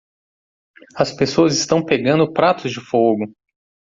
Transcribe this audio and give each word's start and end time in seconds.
As 0.97 1.15
pessoas 1.15 1.53
estão 1.55 1.85
pegando 1.85 2.33
pratos 2.33 2.71
de 2.71 2.79
fogo. 2.79 3.31